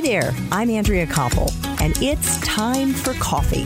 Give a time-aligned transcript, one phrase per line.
[0.00, 3.64] Hi there, I'm Andrea Koppel, and it's time for coffee.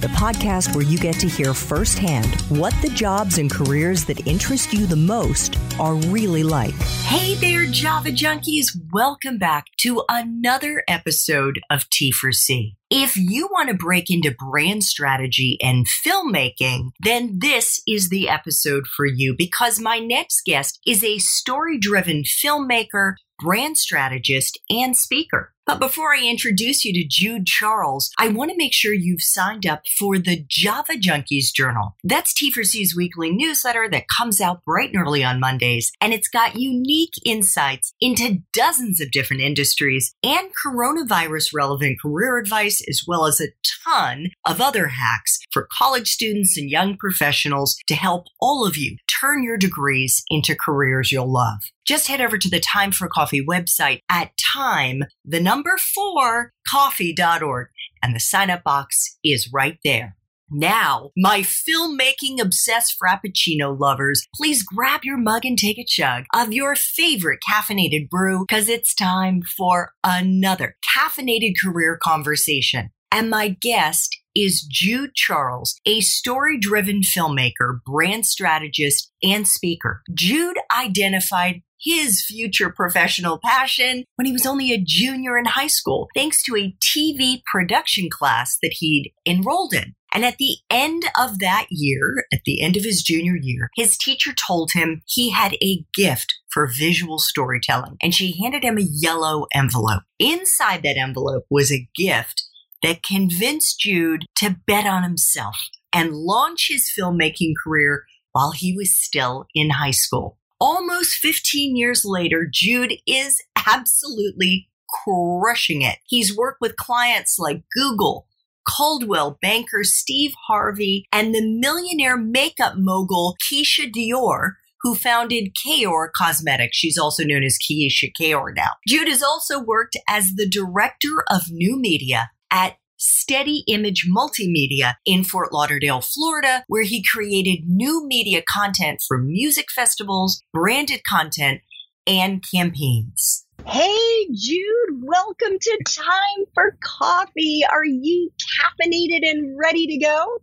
[0.00, 4.72] The podcast where you get to hear firsthand what the jobs and careers that interest
[4.72, 6.74] you the most are really like.
[7.04, 8.76] Hey there, Java Junkies.
[8.92, 12.75] Welcome back to another episode of T for C.
[12.90, 18.86] If you want to break into brand strategy and filmmaking, then this is the episode
[18.86, 25.52] for you because my next guest is a story driven filmmaker, brand strategist, and speaker.
[25.66, 29.66] But before I introduce you to Jude Charles, I want to make sure you've signed
[29.66, 31.96] up for the Java Junkies Journal.
[32.04, 36.54] That's T4C's weekly newsletter that comes out bright and early on Mondays, and it's got
[36.54, 43.40] unique insights into dozens of different industries and coronavirus relevant career advice, as well as
[43.40, 43.48] a
[43.88, 48.96] ton of other hacks for college students and young professionals to help all of you
[49.20, 51.60] turn your degrees into careers you'll love.
[51.86, 57.68] Just head over to the Time for Coffee website at time, the number four, coffee.org,
[58.02, 60.15] and the sign up box is right there.
[60.50, 66.52] Now, my filmmaking obsessed Frappuccino lovers, please grab your mug and take a chug of
[66.52, 72.90] your favorite caffeinated brew because it's time for another caffeinated career conversation.
[73.10, 80.02] And my guest is Jude Charles, a story driven filmmaker, brand strategist, and speaker.
[80.14, 86.08] Jude identified his future professional passion when he was only a junior in high school,
[86.14, 89.94] thanks to a TV production class that he'd enrolled in.
[90.16, 93.98] And at the end of that year, at the end of his junior year, his
[93.98, 98.88] teacher told him he had a gift for visual storytelling, and she handed him a
[98.90, 100.04] yellow envelope.
[100.18, 102.44] Inside that envelope was a gift
[102.82, 105.56] that convinced Jude to bet on himself
[105.92, 110.38] and launch his filmmaking career while he was still in high school.
[110.58, 114.70] Almost 15 years later, Jude is absolutely
[115.04, 115.98] crushing it.
[116.06, 118.26] He's worked with clients like Google,
[118.68, 126.76] Coldwell banker Steve Harvey, and the millionaire makeup mogul Keisha Dior, who founded Kaoir Cosmetics.
[126.76, 128.72] She's also known as Keisha Kaoir now.
[128.86, 135.24] Jude has also worked as the director of new media at Steady Image Multimedia in
[135.24, 141.60] Fort Lauderdale, Florida, where he created new media content for music festivals, branded content,
[142.06, 143.45] and campaigns.
[143.68, 147.62] Hey, Jude, welcome to Time for Coffee.
[147.68, 148.30] Are you
[148.62, 150.38] caffeinated and ready to go?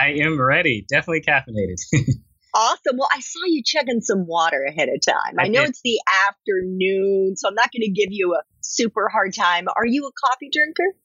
[0.00, 0.86] I am ready.
[0.88, 1.78] Definitely caffeinated.
[2.54, 2.96] awesome.
[2.96, 5.34] Well, I saw you chugging some water ahead of time.
[5.36, 5.70] I, I know did.
[5.70, 9.66] it's the afternoon, so I'm not going to give you a super hard time.
[9.66, 10.96] Are you a coffee drinker?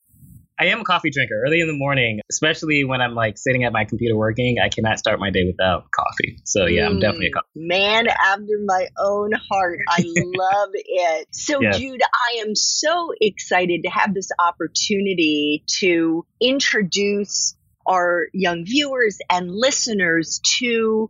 [0.59, 3.71] I am a coffee drinker early in the morning, especially when I'm like sitting at
[3.71, 4.57] my computer working.
[4.61, 6.39] I cannot start my day without coffee.
[6.43, 7.47] So yeah, I'm definitely a mm, coffee.
[7.55, 9.79] Man after my own heart.
[9.87, 11.27] I love it.
[11.31, 11.77] So yes.
[11.77, 17.55] Jude, I am so excited to have this opportunity to introduce
[17.87, 21.09] our young viewers and listeners to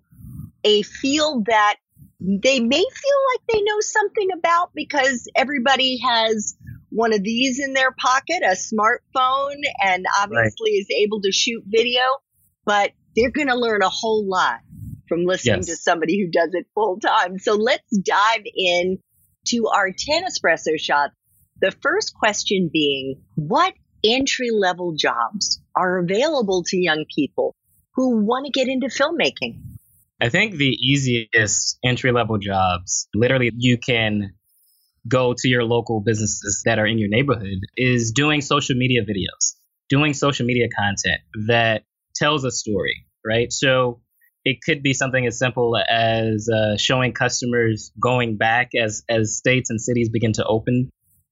[0.63, 1.77] a field that
[2.21, 6.55] they may feel like they know something about because everybody has
[6.89, 10.79] one of these in their pocket, a smartphone, and obviously right.
[10.79, 12.01] is able to shoot video,
[12.66, 14.59] but they're going to learn a whole lot
[15.07, 15.67] from listening yes.
[15.67, 17.39] to somebody who does it full time.
[17.39, 18.99] So let's dive in
[19.47, 21.13] to our 10 espresso shots.
[21.61, 23.73] The first question being, what
[24.03, 27.55] entry level jobs are available to young people
[27.95, 29.61] who want to get into filmmaking?
[30.22, 34.33] I think the easiest entry level jobs, literally, you can
[35.09, 39.56] go to your local businesses that are in your neighborhood is doing social media videos,
[39.90, 41.84] doing social media content that
[42.16, 43.52] tells a story, right?
[43.52, 44.02] So
[44.46, 49.70] it could be something as simple as uh, showing customers going back as as states
[49.70, 50.90] and cities begin to open,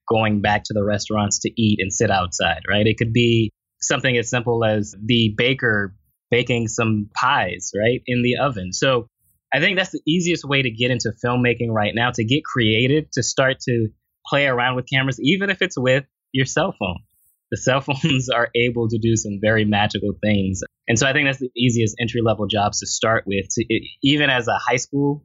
[0.10, 2.86] going back to the restaurants to eat and sit outside, right?
[2.86, 5.96] It could be something as simple as the baker
[6.30, 8.74] baking some pies, right, in the oven.
[8.74, 9.08] So
[9.54, 13.10] I think that's the easiest way to get into filmmaking right now, to get creative,
[13.14, 13.88] to start to
[14.26, 16.04] play around with cameras, even if it's with
[16.34, 16.98] your cell phone.
[17.52, 20.62] The cell phones are able to do some very magical things.
[20.88, 23.66] And so I think that's the easiest entry level jobs to start with, to,
[24.04, 25.24] even as a high school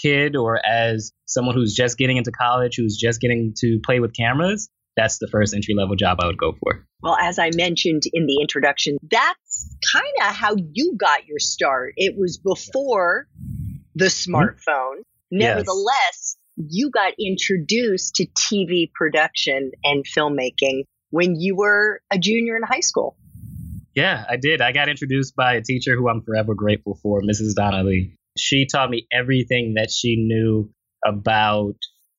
[0.00, 4.14] kid or as someone who's just getting into college, who's just getting to play with
[4.14, 4.68] cameras.
[4.96, 6.86] That's the first entry level job I would go for.
[7.02, 9.43] Well, as I mentioned in the introduction, that's
[9.92, 11.94] kind of how you got your start.
[11.96, 13.28] It was before
[13.94, 14.98] the smartphone.
[14.98, 15.38] Mm-hmm.
[15.38, 16.66] Nevertheless, yes.
[16.70, 22.80] you got introduced to TV production and filmmaking when you were a junior in high
[22.80, 23.16] school.
[23.94, 24.60] Yeah, I did.
[24.60, 27.54] I got introduced by a teacher who I'm forever grateful for, Mrs.
[27.54, 28.16] Donnelly.
[28.36, 30.70] She taught me everything that she knew
[31.06, 31.76] about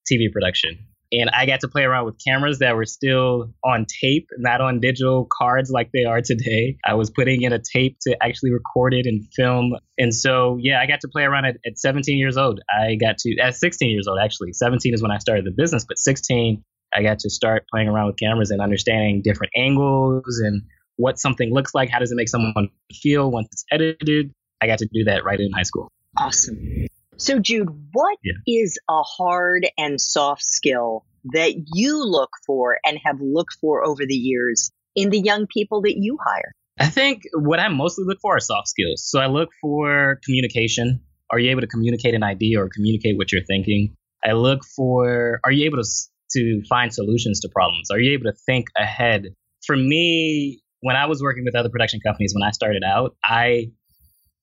[0.09, 0.80] TV production.
[1.12, 4.80] And I got to play around with cameras that were still on tape, not on
[4.80, 6.78] digital cards like they are today.
[6.86, 9.74] I was putting in a tape to actually record it and film.
[9.98, 12.60] And so, yeah, I got to play around at, at 17 years old.
[12.69, 14.54] I got to, at 16 years old, actually.
[14.54, 16.63] 17 is when I started the business, but 16,
[16.94, 20.63] I got to start playing around with cameras and understanding different angles and
[20.98, 21.90] what something looks like.
[21.90, 22.69] How does it make someone
[23.02, 24.31] feel once it's edited?
[24.62, 25.90] I got to do that right in high school.
[26.18, 26.88] Awesome.
[27.17, 28.33] So, Jude, what yeah.
[28.47, 34.06] is a hard and soft skill that you look for and have looked for over
[34.06, 36.51] the years in the young people that you hire?
[36.79, 39.03] I think what I mostly look for are soft skills.
[39.06, 41.01] So, I look for communication.
[41.31, 43.95] Are you able to communicate an idea or communicate what you're thinking?
[44.23, 45.88] I look for are you able to
[46.31, 47.91] to find solutions to problems?
[47.91, 49.27] Are you able to think ahead?
[49.65, 53.71] For me, when I was working with other production companies when I started out, I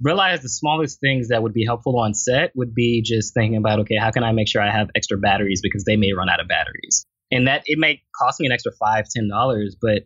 [0.03, 3.81] realized the smallest things that would be helpful on set would be just thinking about,
[3.81, 6.41] okay, how can I make sure I have extra batteries because they may run out
[6.41, 7.07] of batteries.
[7.31, 10.03] And that it may cost me an extra five, ten dollars, but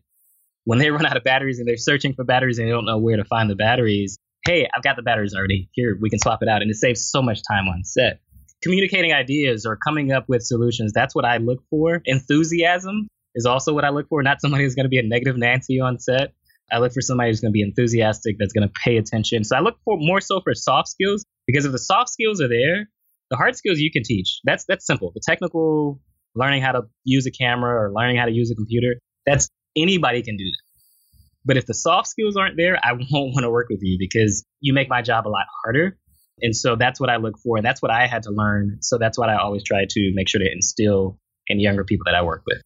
[0.64, 2.98] when they run out of batteries and they're searching for batteries and they don't know
[2.98, 5.68] where to find the batteries, hey, I've got the batteries already.
[5.72, 6.62] Here, we can swap it out.
[6.62, 8.20] And it saves so much time on set.
[8.62, 12.00] Communicating ideas or coming up with solutions, that's what I look for.
[12.04, 15.36] Enthusiasm is also what I look for, not somebody who's going to be a negative
[15.36, 16.32] Nancy on set.
[16.70, 19.44] I look for somebody who's going to be enthusiastic, that's going to pay attention.
[19.44, 22.48] So I look for more so for soft skills because if the soft skills are
[22.48, 22.88] there,
[23.30, 24.40] the hard skills you can teach.
[24.44, 25.12] That's that's simple.
[25.14, 26.00] The technical,
[26.34, 30.22] learning how to use a camera or learning how to use a computer, that's anybody
[30.22, 30.62] can do that.
[31.44, 34.44] But if the soft skills aren't there, I won't want to work with you because
[34.60, 35.96] you make my job a lot harder.
[36.42, 37.56] And so that's what I look for.
[37.56, 38.78] And that's what I had to learn.
[38.82, 42.14] So that's what I always try to make sure to instill in younger people that
[42.14, 42.60] I work with.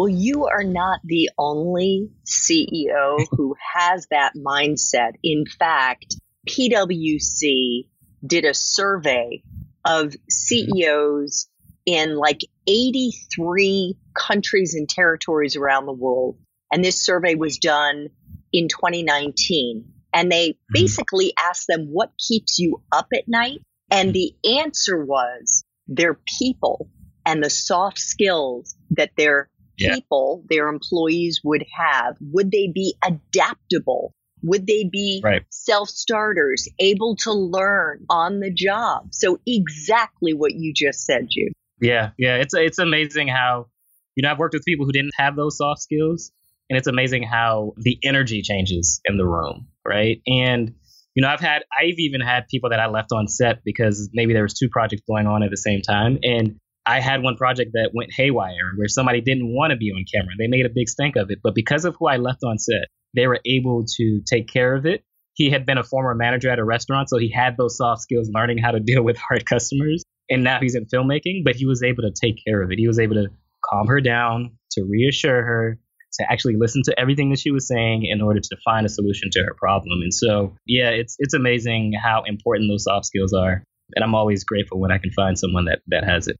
[0.00, 5.10] Well, you are not the only CEO who has that mindset.
[5.22, 6.16] In fact,
[6.48, 7.86] PwC
[8.26, 9.42] did a survey
[9.84, 11.50] of CEOs
[11.84, 16.38] in like 83 countries and territories around the world.
[16.72, 18.08] And this survey was done
[18.54, 19.84] in 2019.
[20.14, 20.72] And they mm-hmm.
[20.72, 23.58] basically asked them, what keeps you up at night?
[23.90, 26.88] And the answer was their people
[27.26, 29.50] and the soft skills that they're
[29.80, 29.94] yeah.
[29.94, 32.16] people their employees would have?
[32.20, 34.14] Would they be adaptable?
[34.42, 35.42] Would they be right.
[35.50, 39.08] self starters, able to learn on the job?
[39.12, 41.52] So exactly what you just said, Jude.
[41.80, 42.36] Yeah, yeah.
[42.36, 43.66] It's it's amazing how
[44.14, 46.30] you know I've worked with people who didn't have those soft skills,
[46.68, 50.20] and it's amazing how the energy changes in the room, right?
[50.26, 50.74] And
[51.14, 54.32] you know I've had I've even had people that I left on set because maybe
[54.32, 57.72] there was two projects going on at the same time, and I had one project
[57.74, 60.34] that went haywire where somebody didn't want to be on camera.
[60.38, 62.88] They made a big stink of it, but because of who I left on set,
[63.14, 65.02] they were able to take care of it.
[65.34, 68.30] He had been a former manager at a restaurant, so he had those soft skills
[68.32, 70.04] learning how to deal with hard customers.
[70.28, 72.78] And now he's in filmmaking, but he was able to take care of it.
[72.78, 73.28] He was able to
[73.68, 75.78] calm her down, to reassure her,
[76.14, 79.30] to actually listen to everything that she was saying in order to find a solution
[79.32, 80.02] to her problem.
[80.02, 83.62] And so, yeah, it's it's amazing how important those soft skills are.
[83.94, 86.36] And I'm always grateful when I can find someone that that has it.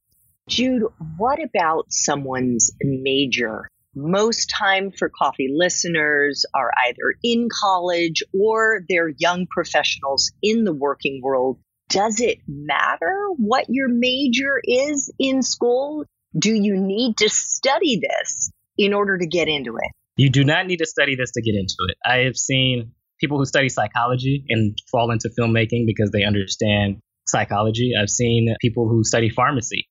[0.50, 0.82] Jude,
[1.17, 3.69] what about someone's major?
[3.94, 10.73] Most time for coffee listeners are either in college or they're young professionals in the
[10.73, 11.61] working world.
[11.88, 16.05] Does it matter what your major is in school?
[16.37, 19.92] Do you need to study this in order to get into it?
[20.16, 21.97] You do not need to study this to get into it.
[22.04, 22.90] I have seen
[23.21, 27.92] people who study psychology and fall into filmmaking because they understand psychology.
[28.00, 29.87] I've seen people who study pharmacy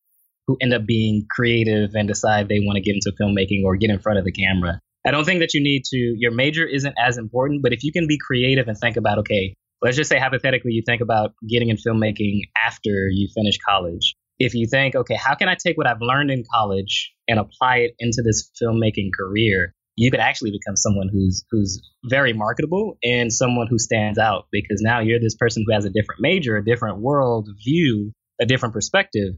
[0.50, 3.92] who end up being creative and decide they want to get into filmmaking or get
[3.92, 4.82] in front of the camera.
[5.06, 7.92] I don't think that you need to, your major isn't as important, but if you
[7.92, 9.54] can be creative and think about, okay,
[9.84, 14.16] let's just say hypothetically you think about getting in filmmaking after you finish college.
[14.40, 17.78] If you think, okay, how can I take what I've learned in college and apply
[17.78, 19.76] it into this filmmaking career?
[19.98, 24.82] You could actually become someone who's who's very marketable and someone who stands out because
[24.82, 28.74] now you're this person who has a different major, a different world view, a different
[28.74, 29.36] perspective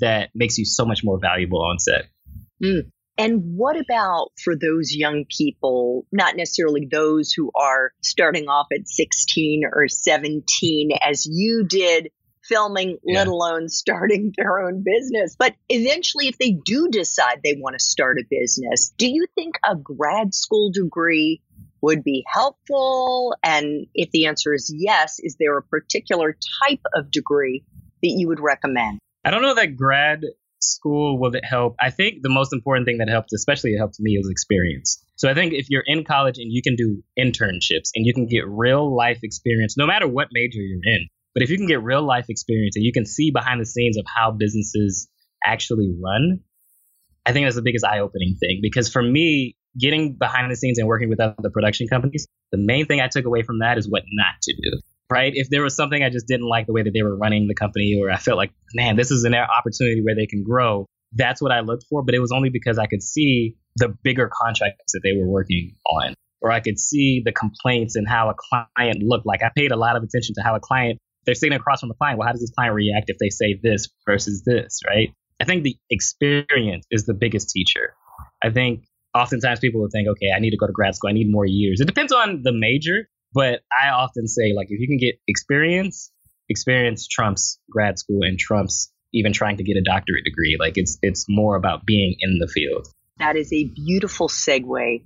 [0.00, 2.06] that makes you so much more valuable on set.
[2.62, 2.90] Mm.
[3.16, 8.86] And what about for those young people, not necessarily those who are starting off at
[8.86, 12.10] 16 or 17 as you did
[12.48, 13.18] filming, yeah.
[13.18, 15.36] let alone starting their own business.
[15.36, 19.56] But eventually, if they do decide they want to start a business, do you think
[19.68, 21.42] a grad school degree
[21.80, 23.34] would be helpful?
[23.42, 27.64] And if the answer is yes, is there a particular type of degree
[28.02, 29.00] that you would recommend?
[29.28, 30.22] I don't know that grad
[30.58, 31.76] school will help.
[31.78, 35.04] I think the most important thing that helped, especially it helped me, was experience.
[35.16, 38.26] So I think if you're in college and you can do internships and you can
[38.26, 41.82] get real life experience, no matter what major you're in, but if you can get
[41.82, 45.08] real life experience and you can see behind the scenes of how businesses
[45.44, 46.40] actually run,
[47.26, 50.78] I think that's the biggest eye opening thing because for me, getting behind the scenes
[50.78, 53.86] and working with other production companies, the main thing I took away from that is
[53.86, 54.80] what not to do.
[55.10, 55.32] Right?
[55.34, 57.54] If there was something I just didn't like the way that they were running the
[57.54, 60.84] company, or I felt like, man, this is an opportunity where they can grow,
[61.14, 62.02] that's what I looked for.
[62.02, 65.76] But it was only because I could see the bigger contracts that they were working
[65.88, 69.24] on, or I could see the complaints and how a client looked.
[69.24, 71.88] Like I paid a lot of attention to how a client, they're sitting across from
[71.88, 72.18] the client.
[72.18, 75.10] Well, how does this client react if they say this versus this, right?
[75.40, 77.94] I think the experience is the biggest teacher.
[78.42, 78.84] I think
[79.14, 81.08] oftentimes people will think, okay, I need to go to grad school.
[81.08, 81.80] I need more years.
[81.80, 86.10] It depends on the major, but I often say, like, if you can get experience,
[86.48, 90.56] experience trumps grad school and trumps even trying to get a doctorate degree.
[90.58, 92.88] Like, it's it's more about being in the field.
[93.18, 95.02] That is a beautiful segue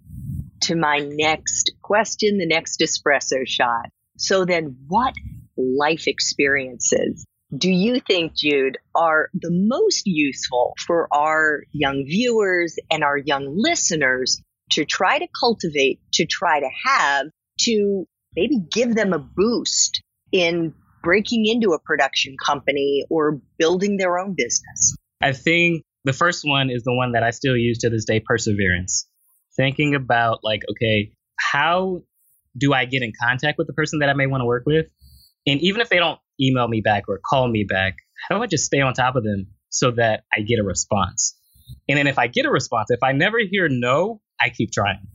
[0.62, 3.86] to my next question, the next espresso shot.
[4.18, 5.14] So then, what
[5.56, 7.26] life experiences
[7.56, 13.54] do you think, Jude, are the most useful for our young viewers and our young
[13.54, 17.26] listeners to try to cultivate, to try to have,
[17.60, 24.18] to maybe give them a boost in breaking into a production company or building their
[24.18, 24.96] own business?
[25.20, 28.20] I think the first one is the one that I still use to this day
[28.20, 29.08] perseverance.
[29.56, 32.02] Thinking about, like, okay, how
[32.56, 34.86] do I get in contact with the person that I may want to work with?
[35.46, 37.96] And even if they don't email me back or call me back,
[38.28, 41.36] how do I just stay on top of them so that I get a response?
[41.88, 45.06] And then if I get a response, if I never hear no, I keep trying.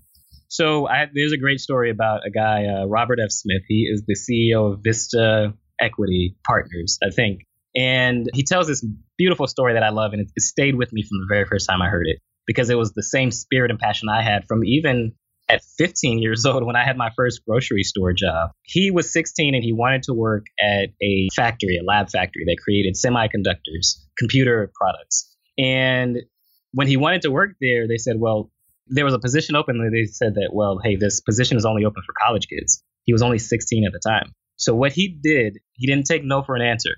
[0.50, 3.32] So I, there's a great story about a guy, uh, Robert F.
[3.32, 3.64] Smith.
[3.68, 7.42] He is the CEO of Vista Equity Partners, I think.
[7.76, 8.86] And he tells this
[9.18, 11.68] beautiful story that I love, and it, it stayed with me from the very first
[11.70, 14.64] time I heard it because it was the same spirit and passion I had from
[14.64, 15.14] even
[15.50, 18.52] at 15 years old when I had my first grocery store job.
[18.64, 22.58] He was 16 and he wanted to work at a factory, a lab factory that
[22.64, 25.36] created semiconductors, computer products.
[25.58, 26.18] And
[26.72, 28.52] when he wanted to work there, they said, well,
[28.90, 29.80] there was a position open.
[29.80, 32.84] And they said that, well, hey, this position is only open for college kids.
[33.06, 34.34] He was only 16 at the time.
[34.58, 36.96] So what he did, he didn't take no for an answer.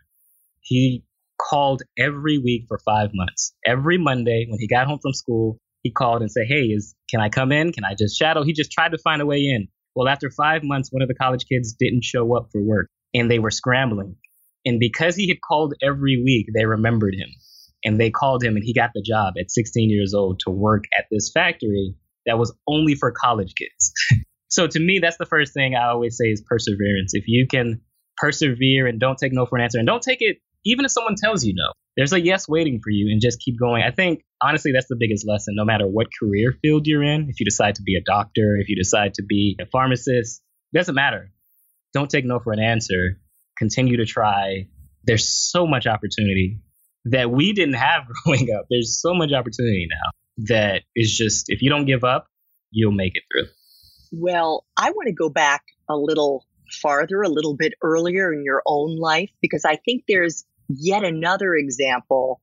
[0.61, 1.03] He
[1.39, 3.53] called every week for five months.
[3.65, 7.21] Every Monday when he got home from school, he called and said, Hey, is can
[7.21, 7.71] I come in?
[7.71, 8.43] Can I just shadow?
[8.43, 9.67] He just tried to find a way in.
[9.95, 13.29] Well, after five months, one of the college kids didn't show up for work and
[13.29, 14.15] they were scrambling.
[14.65, 17.29] And because he had called every week, they remembered him
[17.83, 20.85] and they called him and he got the job at 16 years old to work
[20.97, 21.95] at this factory
[22.25, 23.93] that was only for college kids.
[24.49, 27.13] so to me, that's the first thing I always say is perseverance.
[27.13, 27.81] If you can
[28.17, 31.15] persevere and don't take no for an answer and don't take it even if someone
[31.15, 33.83] tells you no, there's a yes waiting for you and just keep going.
[33.83, 37.27] I think honestly that's the biggest lesson no matter what career field you're in.
[37.29, 40.41] If you decide to be a doctor, if you decide to be a pharmacist,
[40.73, 41.31] doesn't matter.
[41.93, 43.19] Don't take no for an answer.
[43.57, 44.67] Continue to try.
[45.03, 46.59] There's so much opportunity
[47.05, 48.65] that we didn't have growing up.
[48.69, 50.11] There's so much opportunity now
[50.47, 52.27] that is just if you don't give up,
[52.71, 53.49] you'll make it through.
[54.11, 56.45] Well, I want to go back a little
[56.81, 61.53] farther, a little bit earlier in your own life, because I think there's yet another
[61.55, 62.41] example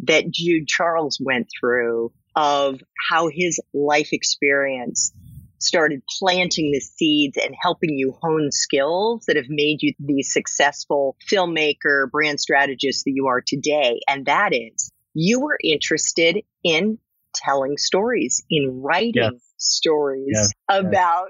[0.00, 5.12] that Jude Charles went through of how his life experience
[5.58, 11.16] started planting the seeds and helping you hone skills that have made you the successful
[11.30, 14.00] filmmaker, brand strategist that you are today.
[14.08, 16.98] And that is you were interested in
[17.34, 21.28] telling stories, in writing stories about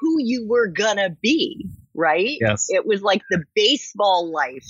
[0.00, 2.38] who you were gonna be, right?
[2.40, 2.66] Yes.
[2.68, 4.66] It was like the baseball life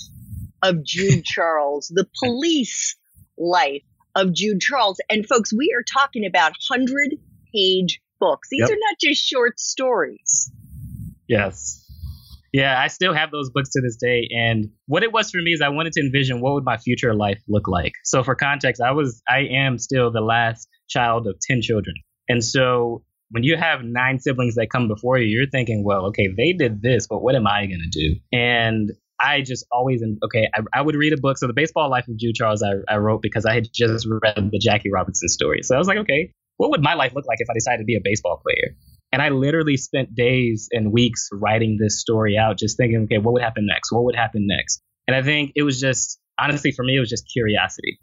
[0.63, 2.95] of Jude Charles, the police
[3.37, 3.83] life
[4.15, 4.99] of Jude Charles.
[5.09, 7.17] And folks, we are talking about 100
[7.53, 8.49] page books.
[8.51, 8.69] These yep.
[8.69, 10.51] are not just short stories.
[11.27, 11.85] Yes.
[12.51, 14.27] Yeah, I still have those books to this day.
[14.31, 17.13] And what it was for me is I wanted to envision what would my future
[17.13, 17.93] life look like.
[18.03, 21.95] So for context, I was I am still the last child of 10 children.
[22.27, 26.27] And so when you have nine siblings that come before you, you're thinking, well, okay,
[26.35, 28.15] they did this, but what am I going to do?
[28.31, 30.47] And I just always okay.
[30.53, 31.37] I, I, would read a book.
[31.37, 34.49] So the Baseball Life of Jude Charles I, I wrote because I had just read
[34.51, 35.61] the Jackie Robinson story.
[35.61, 37.85] So I was like, okay, what would my life look like if I decided to
[37.85, 38.75] be a baseball player?
[39.13, 43.31] And I literally spent days and weeks writing this story out, just thinking, okay, what
[43.31, 43.93] would happen next?
[43.93, 44.81] What would happen next?
[45.07, 47.97] And I think it was just honestly for me, it was just curiosity.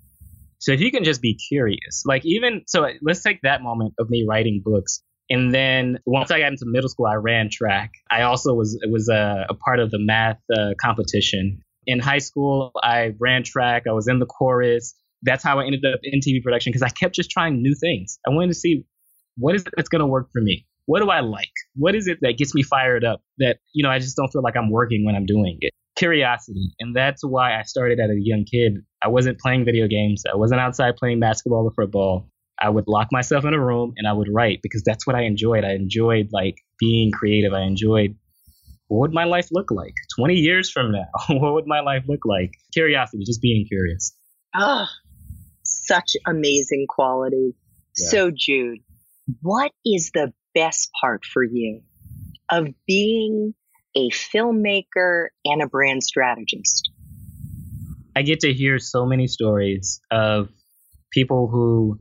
[0.58, 4.08] So if you can just be curious, like even so, let's take that moment of
[4.08, 5.02] me writing books.
[5.28, 7.90] And then once I got into middle school, I ran track.
[8.10, 11.60] I also was was a, a part of the math uh, competition.
[11.86, 13.84] In high school, I ran track.
[13.86, 14.94] I was in the chorus.
[15.26, 18.18] That's how I ended up in TV production because I kept just trying new things.
[18.26, 18.84] I wanted to see
[19.36, 20.66] what is it that's going to work for me.
[20.86, 21.52] What do I like?
[21.74, 23.20] What is it that gets me fired up?
[23.38, 25.72] That you know, I just don't feel like I'm working when I'm doing it.
[25.96, 28.84] Curiosity, and that's why I started at a young kid.
[29.02, 30.22] I wasn't playing video games.
[30.30, 32.28] I wasn't outside playing basketball or football.
[32.60, 35.22] I would lock myself in a room and I would write because that's what I
[35.22, 35.64] enjoyed.
[35.64, 37.52] I enjoyed like being creative.
[37.52, 38.16] I enjoyed
[38.88, 41.08] what would my life look like 20 years from now?
[41.28, 42.52] what would my life look like?
[42.72, 44.16] Curiosity, just being curious.
[44.54, 44.88] Ah,
[45.86, 47.54] such amazing quality.
[47.96, 48.08] Yeah.
[48.08, 48.78] So, Jude,
[49.42, 51.82] what is the best part for you
[52.50, 53.54] of being
[53.96, 56.90] a filmmaker and a brand strategist?
[58.14, 60.48] I get to hear so many stories of
[61.12, 62.00] people who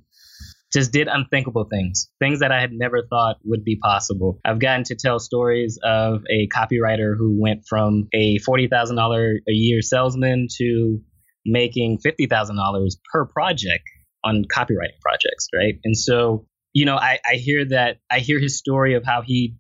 [0.72, 4.39] just did unthinkable things, things that I had never thought would be possible.
[4.44, 9.82] I've gotten to tell stories of a copywriter who went from a $40,000 a year
[9.82, 11.00] salesman to
[11.46, 13.84] making $50,000 per project
[14.24, 15.75] on copywriting projects, right?
[15.84, 19.56] And so, you know, I, I hear that, I hear his story of how he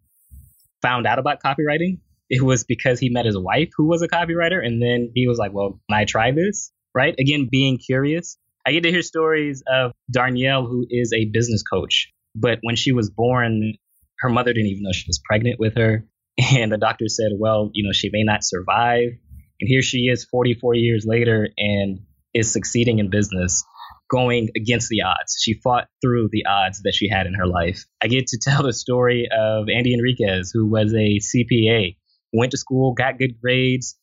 [0.81, 1.99] found out about copywriting.
[2.29, 4.65] It was because he met his wife who was a copywriter.
[4.65, 6.71] And then he was like, well, can I try this?
[6.93, 7.13] Right?
[7.19, 8.37] Again, being curious.
[8.65, 12.11] I get to hear stories of Darnyelle, who is a business coach.
[12.35, 13.73] But when she was born,
[14.19, 16.05] her mother didn't even know she was pregnant with her.
[16.37, 19.11] And the doctor said, well, you know, she may not survive.
[19.59, 21.99] And here she is 44 years later and
[22.33, 23.63] is succeeding in business,
[24.09, 25.37] going against the odds.
[25.41, 27.85] She fought through the odds that she had in her life.
[28.03, 31.97] I get to tell the story of Andy Henriquez, who was a CPA,
[32.33, 33.97] went to school, got good grades,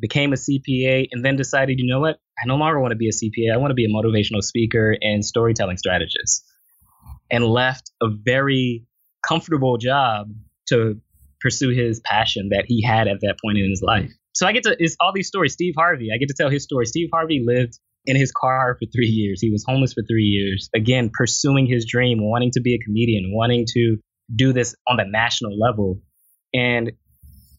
[0.00, 2.18] became a CPA, and then decided, you know what?
[2.38, 3.52] I no longer want to be a CPA.
[3.52, 6.44] I want to be a motivational speaker and storytelling strategist.
[7.30, 8.86] And left a very
[9.26, 10.28] comfortable job
[10.68, 11.00] to
[11.40, 14.12] pursue his passion that he had at that point in his life.
[14.36, 15.54] So I get to all these stories.
[15.54, 16.84] Steve Harvey, I get to tell his story.
[16.84, 19.40] Steve Harvey lived in his car for three years.
[19.40, 20.68] He was homeless for three years.
[20.74, 23.96] Again, pursuing his dream, wanting to be a comedian, wanting to
[24.34, 26.02] do this on the national level.
[26.52, 26.92] And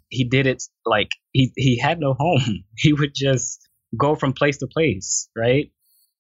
[0.10, 2.64] he did it like he he had no home.
[2.78, 3.68] He would just
[4.00, 5.72] go from place to place, right?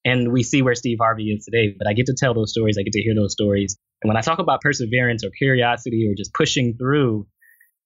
[0.03, 1.75] And we see where Steve Harvey is today.
[1.77, 2.79] But I get to tell those stories.
[2.79, 3.77] I get to hear those stories.
[4.01, 7.27] And when I talk about perseverance or curiosity or just pushing through,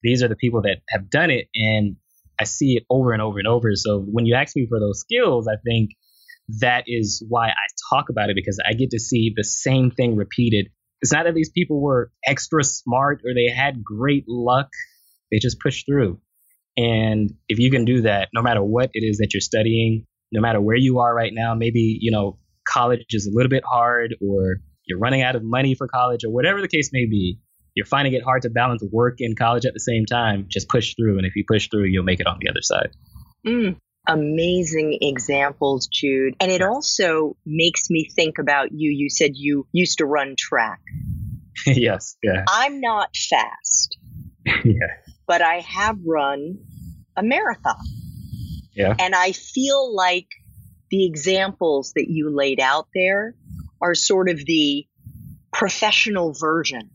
[0.03, 1.49] these are the people that have done it.
[1.53, 1.97] And
[2.41, 3.69] I see it over and over and over.
[3.75, 5.91] So when you ask me for those skills, I think
[6.60, 10.15] that is why I talk about it because I get to see the same thing
[10.15, 10.67] repeated.
[11.01, 14.67] It's not that these people were extra smart or they had great luck
[15.32, 16.19] they just push through.
[16.77, 20.41] And if you can do that, no matter what it is that you're studying, no
[20.41, 24.15] matter where you are right now, maybe, you know, college is a little bit hard
[24.21, 27.39] or you're running out of money for college or whatever the case may be,
[27.75, 30.95] you're finding it hard to balance work and college at the same time, just push
[30.95, 31.17] through.
[31.17, 32.91] And if you push through, you'll make it on the other side.
[33.45, 36.36] Mm, amazing examples, Jude.
[36.39, 38.91] And it also makes me think about you.
[38.91, 40.81] You said you used to run track.
[41.65, 42.17] yes.
[42.23, 42.43] Yeah.
[42.47, 43.97] I'm not fast.
[44.65, 44.88] yeah
[45.31, 46.57] but I have run
[47.15, 47.86] a marathon.
[48.73, 48.93] Yeah.
[48.99, 50.27] And I feel like
[50.89, 53.34] the examples that you laid out there
[53.81, 54.86] are sort of the
[55.53, 56.89] professional version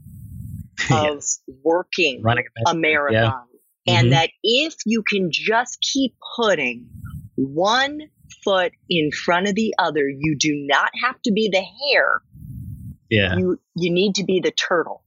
[0.90, 1.24] of
[1.62, 3.44] working Running a, a marathon.
[3.86, 3.94] Yeah.
[3.94, 4.10] And mm-hmm.
[4.10, 6.88] that if you can just keep putting
[7.36, 8.00] one
[8.44, 12.20] foot in front of the other, you do not have to be the hare.
[13.08, 13.36] Yeah.
[13.36, 15.04] You you need to be the turtle.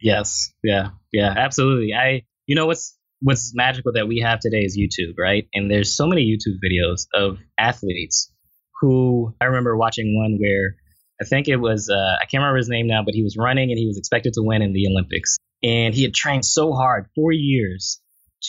[0.00, 0.52] Yes.
[0.64, 0.90] Yeah.
[1.12, 1.32] Yeah.
[1.36, 1.94] Absolutely.
[1.94, 5.48] I you know what's what's magical that we have today is YouTube, right?
[5.54, 8.32] And there's so many YouTube videos of athletes
[8.80, 10.76] who I remember watching one where
[11.22, 13.70] I think it was uh, I can't remember his name now, but he was running
[13.70, 17.06] and he was expected to win in the Olympics, and he had trained so hard
[17.14, 18.00] four years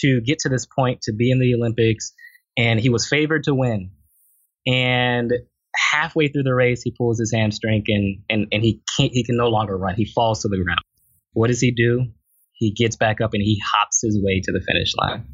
[0.02, 2.14] to get to this point to be in the Olympics,
[2.58, 3.92] and he was favored to win,
[4.66, 5.32] and
[5.92, 9.38] halfway through the race he pulls his hamstring and and and he can't he can
[9.38, 9.96] no longer run.
[9.96, 10.82] He falls to the ground.
[11.34, 12.08] What does he do?
[12.64, 15.26] he gets back up and he hops his way to the finish line.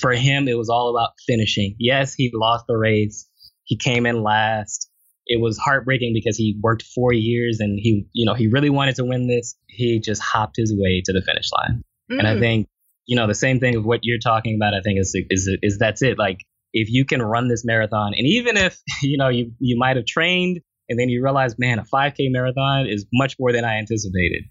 [0.00, 1.76] For him, it was all about finishing.
[1.78, 3.28] Yes, he lost the race.
[3.64, 4.85] He came in last.
[5.26, 8.96] It was heartbreaking because he worked four years and he, you know, he really wanted
[8.96, 9.56] to win this.
[9.66, 11.82] He just hopped his way to the finish line.
[12.10, 12.18] Mm.
[12.18, 12.40] And I mm.
[12.40, 12.68] think,
[13.06, 15.78] you know, the same thing of what you're talking about, I think is, is, is
[15.78, 16.18] that's it.
[16.18, 16.38] Like,
[16.72, 20.06] if you can run this marathon, and even if, you know, you, you might have
[20.06, 24.44] trained and then you realize, man, a 5K marathon is much more than I anticipated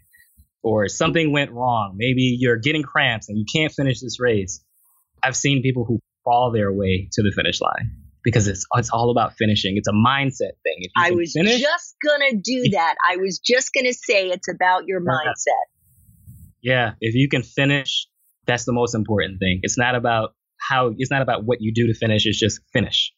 [0.63, 1.93] or something went wrong.
[1.95, 4.63] Maybe you're getting cramps and you can't finish this race.
[5.23, 9.11] I've seen people who fall their way to the finish line because it's it's all
[9.11, 9.77] about finishing.
[9.77, 10.89] It's a mindset thing.
[10.97, 12.95] I was finish, just gonna do that.
[13.09, 15.65] I was just gonna say it's about your mindset.
[16.61, 18.07] Yeah, if you can finish,
[18.45, 19.59] that's the most important thing.
[19.61, 23.13] It's not about how it's not about what you do to finish, it's just finish.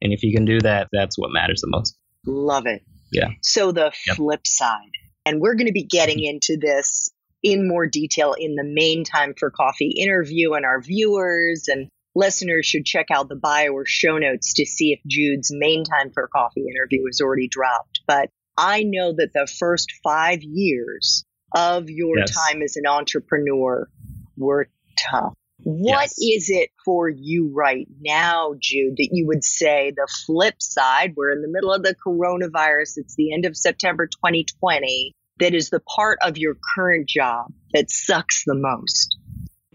[0.00, 1.96] And if you can do that, that's what matters the most.
[2.26, 2.82] Love it.
[3.12, 3.28] Yeah.
[3.42, 4.16] So the yep.
[4.16, 4.90] flip side
[5.24, 6.36] and we're going to be getting mm-hmm.
[6.36, 11.66] into this in more detail in the main time for coffee interview and our viewers
[11.68, 15.84] and listeners should check out the bio or show notes to see if Jude's main
[15.84, 18.00] time for coffee interview is already dropped.
[18.06, 22.34] But I know that the first five years of your Yes.
[22.34, 23.88] time as an entrepreneur
[24.36, 25.34] were tough.
[25.64, 26.18] What Yes.
[26.18, 31.14] is it for you right now, Jude, that you would say the flip side?
[31.16, 32.94] We're in the middle of the coronavirus.
[32.98, 35.12] It's the end of September 2020.
[35.38, 39.16] That is the part of your current job that sucks the most.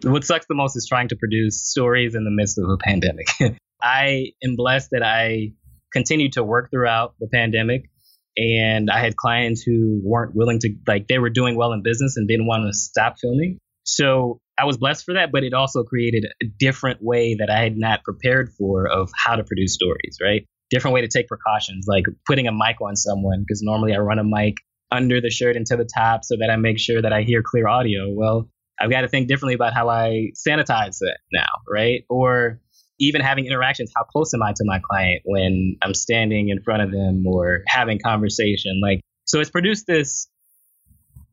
[0.03, 3.27] What sucks the most is trying to produce stories in the midst of a pandemic.
[3.81, 5.53] I am blessed that I
[5.93, 7.89] continued to work throughout the pandemic
[8.37, 12.17] and I had clients who weren't willing to like they were doing well in business
[12.17, 13.57] and didn't want to stop filming.
[13.83, 17.61] So I was blessed for that, but it also created a different way that I
[17.61, 20.45] had not prepared for of how to produce stories, right?
[20.69, 24.19] Different way to take precautions, like putting a mic on someone, because normally I run
[24.19, 24.57] a mic
[24.91, 27.41] under the shirt and to the top so that I make sure that I hear
[27.43, 28.11] clear audio.
[28.13, 32.03] Well, I've got to think differently about how I sanitize it now, right?
[32.09, 32.61] Or
[32.99, 36.81] even having interactions, how close am I to my client when I'm standing in front
[36.83, 38.79] of them or having conversation?
[38.81, 40.27] Like, so it's produced this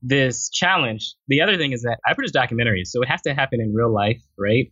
[0.07, 1.15] this challenge.
[1.29, 3.93] The other thing is that I produce documentaries, so it has to happen in real
[3.93, 4.71] life, right?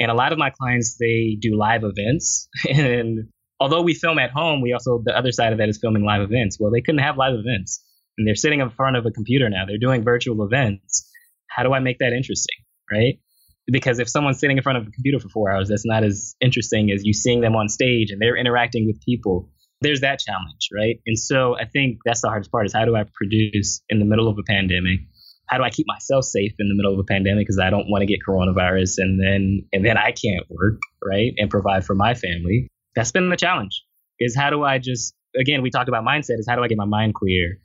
[0.00, 3.28] And a lot of my clients they do live events, and
[3.60, 6.22] although we film at home, we also the other side of that is filming live
[6.22, 6.58] events.
[6.58, 7.84] Well, they couldn't have live events,
[8.18, 9.64] and they're sitting in front of a computer now.
[9.66, 11.08] They're doing virtual events.
[11.54, 12.56] How do I make that interesting,
[12.90, 13.18] right?
[13.66, 16.34] Because if someone's sitting in front of a computer for four hours, that's not as
[16.40, 19.48] interesting as you seeing them on stage and they're interacting with people.
[19.80, 21.00] There's that challenge, right?
[21.06, 24.04] And so I think that's the hardest part is how do I produce in the
[24.04, 25.00] middle of a pandemic?
[25.46, 27.90] How do I keep myself safe in the middle of a pandemic because I don't
[27.90, 31.32] want to get coronavirus and then and then I can't work, right?
[31.36, 32.68] And provide for my family.
[32.94, 33.84] That's been the challenge.
[34.18, 36.78] Is how do I just again, we talked about mindset is how do I get
[36.78, 37.58] my mind clear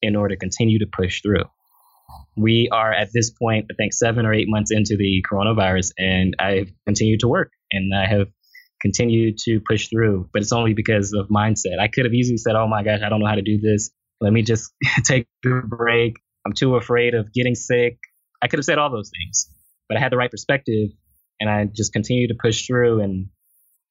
[0.00, 1.44] in order to continue to push through?
[2.36, 6.34] We are at this point, I think, seven or eight months into the coronavirus, and
[6.38, 8.28] I've continued to work and I have
[8.80, 10.28] continued to push through.
[10.32, 11.78] But it's only because of mindset.
[11.80, 13.90] I could have easily said, "Oh my gosh, I don't know how to do this.
[14.20, 14.72] Let me just
[15.04, 16.16] take a break.
[16.46, 17.98] I'm too afraid of getting sick."
[18.42, 19.48] I could have said all those things,
[19.88, 20.90] but I had the right perspective,
[21.38, 23.00] and I just continued to push through.
[23.00, 23.28] And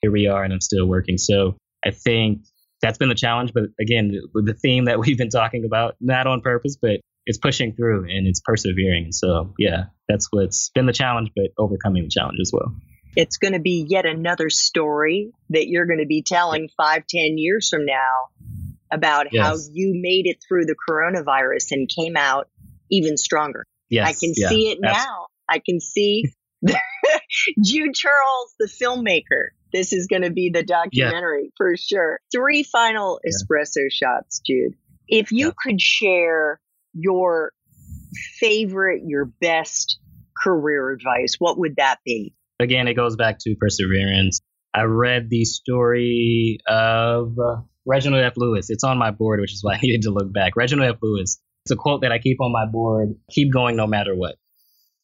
[0.02, 1.18] here we are, and I'm still working.
[1.18, 2.42] So I think
[2.82, 3.54] that's been the challenge.
[3.54, 7.74] But again, the theme that we've been talking about, not on purpose, but it's pushing
[7.76, 9.12] through and it's persevering.
[9.12, 12.74] So yeah, that's what's been the challenge, but overcoming the challenge as well.
[13.16, 17.38] It's going to be yet another story that you're going to be telling five, ten
[17.38, 18.30] years from now
[18.92, 22.50] about how you made it through the coronavirus and came out
[22.90, 23.66] even stronger.
[23.90, 25.28] Yes, I can yeah, see it now.
[25.50, 26.26] I can see
[27.64, 29.50] Jude Charles, the filmmaker.
[29.74, 32.20] This is going to be the documentary for sure.
[32.32, 33.32] Three final Yeah.
[33.32, 34.74] espresso shots, Jude.
[35.08, 35.52] If you Yeah.
[35.58, 36.60] could share
[36.94, 37.52] your
[38.40, 40.00] favorite, your best
[40.44, 42.34] career advice, what would that be?
[42.60, 44.42] Again, it goes back to perseverance.
[44.74, 48.34] I read the story of uh, Reginald F.
[48.38, 48.70] Lewis.
[48.70, 50.56] It's on my board, which is why I needed to look back.
[50.56, 51.00] Reginald F.
[51.02, 51.42] Lewis.
[51.66, 53.16] It's a quote that I keep on my board.
[53.30, 54.36] Keep going no matter what.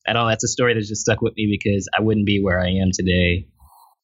[0.08, 0.28] I don't.
[0.28, 2.90] That's a story that just stuck with me because I wouldn't be where I am
[2.94, 3.48] today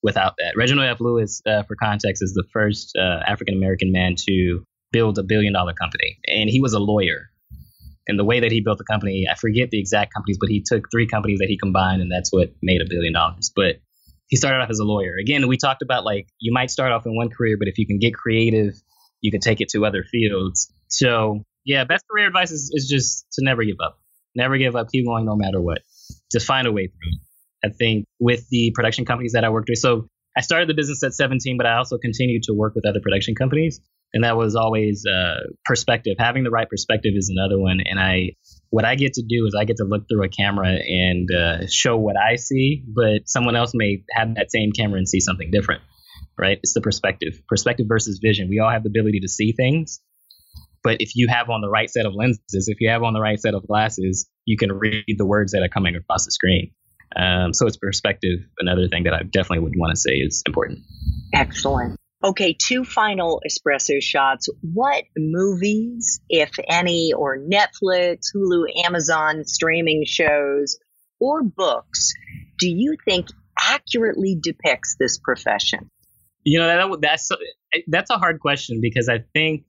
[0.04, 0.54] without that.
[0.58, 1.00] Reginald F.
[1.00, 5.54] Lewis, uh, for context, is the first uh, African American man to build a billion
[5.54, 6.19] dollar company.
[6.28, 7.30] And he was a lawyer.
[8.08, 10.63] And the way that he built the company, I forget the exact companies, but he
[10.66, 13.52] took three companies that he combined, and that's what made a billion dollars.
[13.56, 13.76] But
[14.28, 15.13] he started off as a lawyer.
[15.22, 17.88] Again, we talked about like you might start off in one career, but if you
[17.88, 18.74] can get creative,
[19.22, 20.72] you can take it to other fields.
[20.88, 24.00] So, yeah, best career advice is, is just to never give up.
[24.36, 24.89] Never give up.
[24.92, 25.80] Keep going no matter what.
[26.32, 27.20] Just find a way through.
[27.63, 29.80] I think with the production companies that I worked with.
[29.80, 33.00] So I started the business at 17, but I also continued to work with other
[33.02, 33.80] production companies.
[34.13, 36.15] And that was always uh, perspective.
[36.19, 37.80] Having the right perspective is another one.
[37.84, 38.36] And I,
[38.69, 41.67] what I get to do is I get to look through a camera and uh,
[41.67, 45.50] show what I see, but someone else may have that same camera and see something
[45.52, 45.82] different,
[46.38, 46.60] right?
[46.62, 48.50] It's the perspective, perspective versus vision.
[48.50, 50.00] We all have the ability to see things,
[50.84, 53.22] but if you have on the right set of lenses, if you have on the
[53.22, 56.72] right set of glasses, you can read the words that are coming across the screen.
[57.15, 58.39] Um, so it's perspective.
[58.60, 60.80] Another thing that I definitely would want to say is important.
[61.34, 61.99] Excellent.
[62.23, 64.47] Okay, two final espresso shots.
[64.62, 70.78] What movies, if any, or Netflix, Hulu, Amazon streaming shows,
[71.19, 72.13] or books
[72.58, 73.28] do you think
[73.60, 75.89] accurately depicts this profession?
[76.45, 77.30] You know that that's
[77.88, 79.65] that's a hard question because I think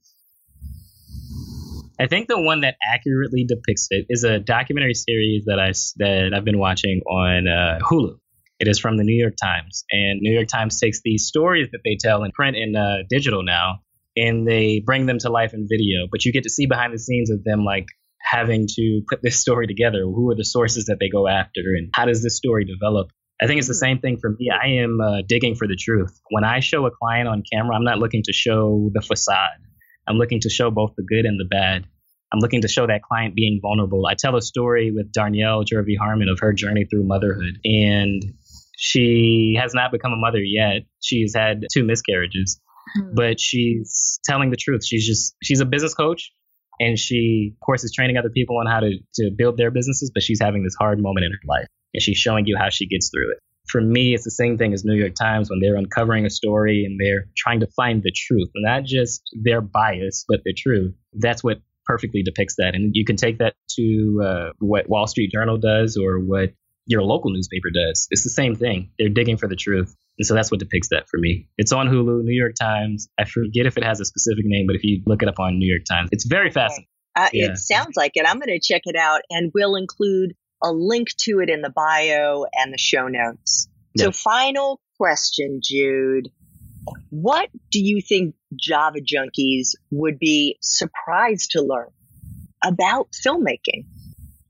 [1.99, 6.33] I think the one that accurately depicts it is a documentary series that I that
[6.35, 8.17] I've been watching on uh, Hulu.
[8.59, 11.79] It is from the New York Times, and New York Times takes these stories that
[11.83, 13.79] they tell in print and uh, digital now,
[14.15, 16.07] and they bring them to life in video.
[16.11, 17.85] But you get to see behind the scenes of them like
[18.21, 19.99] having to put this story together.
[19.99, 23.07] Who are the sources that they go after, and how does this story develop?
[23.41, 24.49] I think it's the same thing for me.
[24.49, 26.17] I am uh, digging for the truth.
[26.29, 29.59] When I show a client on camera, I'm not looking to show the facade.
[30.07, 31.85] I'm looking to show both the good and the bad.
[32.33, 34.05] I'm looking to show that client being vulnerable.
[34.07, 37.59] I tell a story with Darnyelle Jervey Harmon of her journey through motherhood.
[37.63, 38.21] And
[38.77, 40.83] she has not become a mother yet.
[41.01, 42.59] She's had two miscarriages,
[42.97, 43.15] mm-hmm.
[43.15, 44.85] but she's telling the truth.
[44.85, 46.31] She's just, she's a business coach
[46.79, 50.11] and she, of course, is training other people on how to, to build their businesses,
[50.13, 52.87] but she's having this hard moment in her life and she's showing you how she
[52.87, 53.37] gets through it.
[53.67, 56.85] For me, it's the same thing as New York Times when they're uncovering a story
[56.85, 60.93] and they're trying to find the truth, not just their bias, but the truth.
[61.13, 62.75] That's what perfectly depicts that.
[62.75, 66.51] And you can take that to uh, what Wall Street Journal does or what
[66.87, 68.07] your local newspaper does.
[68.11, 68.91] It's the same thing.
[68.99, 69.95] They're digging for the truth.
[70.17, 71.47] And so that's what depicts that for me.
[71.57, 73.09] It's on Hulu, New York Times.
[73.19, 75.57] I forget if it has a specific name, but if you look it up on
[75.57, 76.87] New York Times, it's very fascinating.
[77.15, 77.51] Uh, yeah.
[77.51, 78.25] It sounds like it.
[78.27, 80.33] I'm going to check it out and we'll include
[80.65, 83.67] a link to it in the bio and the show notes.
[83.97, 86.29] So, final question, Jude.
[87.09, 91.89] What do you think Java junkies would be surprised to learn
[92.63, 93.85] about filmmaking?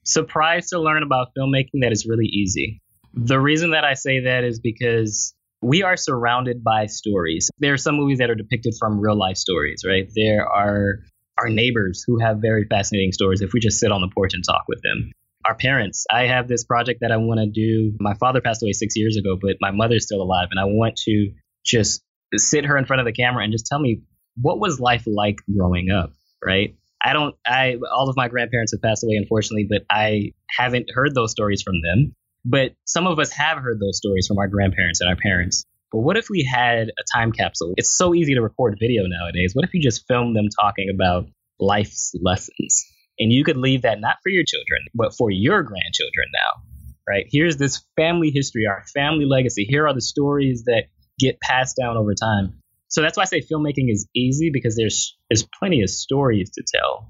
[0.03, 2.81] Surprised to learn about filmmaking that is really easy.
[3.13, 7.49] The reason that I say that is because we are surrounded by stories.
[7.59, 10.09] There are some movies that are depicted from real life stories, right?
[10.15, 10.99] There are
[11.37, 14.43] our neighbors who have very fascinating stories if we just sit on the porch and
[14.43, 15.11] talk with them.
[15.47, 16.05] Our parents.
[16.11, 17.95] I have this project that I want to do.
[17.99, 20.95] My father passed away six years ago, but my mother's still alive, and I want
[21.05, 21.31] to
[21.63, 22.01] just
[22.35, 24.01] sit her in front of the camera and just tell me
[24.41, 26.11] what was life like growing up,
[26.43, 26.75] right?
[27.03, 31.13] I don't I all of my grandparents have passed away unfortunately, but I haven't heard
[31.13, 32.15] those stories from them.
[32.43, 35.65] But some of us have heard those stories from our grandparents and our parents.
[35.91, 37.73] But what if we had a time capsule?
[37.77, 39.51] It's so easy to record video nowadays.
[39.53, 41.27] What if you just filmed them talking about
[41.59, 42.85] life's lessons?
[43.19, 46.63] And you could leave that not for your children, but for your grandchildren now,
[47.07, 47.25] right?
[47.29, 49.65] Here's this family history, our family legacy.
[49.67, 50.85] Here are the stories that
[51.19, 52.61] get passed down over time.
[52.87, 56.63] So that's why I say filmmaking is easy because there's there's plenty of stories to
[56.73, 57.09] tell.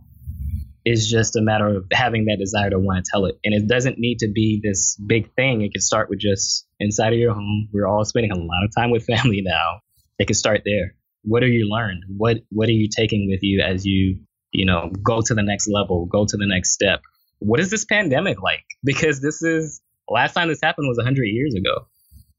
[0.85, 3.35] It's just a matter of having that desire to want to tell it.
[3.43, 5.61] And it doesn't need to be this big thing.
[5.61, 7.69] It can start with just inside of your home.
[7.73, 9.79] We're all spending a lot of time with family now.
[10.19, 10.95] It can start there.
[11.23, 12.03] What are you learned?
[12.15, 14.19] What what are you taking with you as you,
[14.57, 17.01] you know, go to the next level, go to the next step?
[17.39, 18.65] What is this pandemic like?
[18.83, 21.87] Because this is last time this happened was 100 years ago.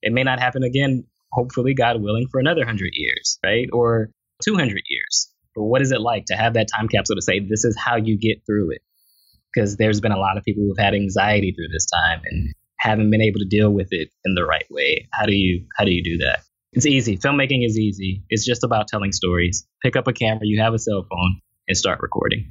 [0.03, 3.69] It may not happen again hopefully, God willing, for another 100 years, right?
[3.73, 4.11] Or
[4.43, 5.31] 200 years.
[5.55, 7.97] But what is it like to have that time capsule to say, this is how
[7.97, 8.83] you get through it?
[9.55, 13.11] Because there's been a lot of people who've had anxiety through this time and haven't
[13.11, 15.09] been able to deal with it in the right way.
[15.13, 16.41] How do you how do you do that?
[16.73, 17.17] It's easy.
[17.17, 18.23] Filmmaking is easy.
[18.29, 19.67] It's just about telling stories.
[19.83, 22.51] Pick up a camera, you have a cell phone, and start recording.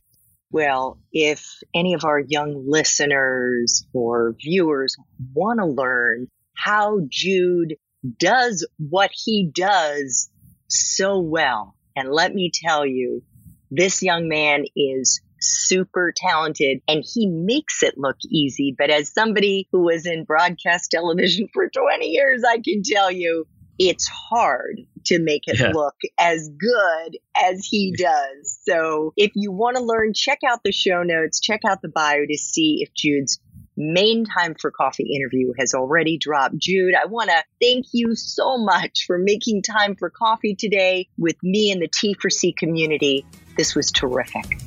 [0.52, 4.96] Well, if any of our young listeners or viewers
[5.34, 7.76] want to learn how Jude
[8.20, 10.30] does what he does
[10.68, 11.76] so well.
[11.96, 13.24] And let me tell you,
[13.72, 18.74] this young man is super talented and he makes it look easy.
[18.78, 23.48] But as somebody who was in broadcast television for 20 years, I can tell you
[23.78, 25.72] it's hard to make it yeah.
[25.72, 28.60] look as good as he does.
[28.68, 32.26] So if you want to learn, check out the show notes, check out the bio
[32.26, 33.40] to see if Jude's
[33.78, 36.58] main time for coffee interview has already dropped.
[36.58, 41.36] Jude, I want to thank you so much for making time for coffee today with
[41.44, 43.26] me and the T4C community.
[43.58, 44.60] This was terrific.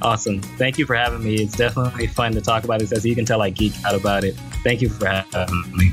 [0.00, 0.40] Awesome.
[0.42, 1.36] Thank you for having me.
[1.36, 2.90] It's definitely fun to talk about this.
[2.92, 4.34] As you can tell, I geek out about it.
[4.64, 5.92] Thank you for having me.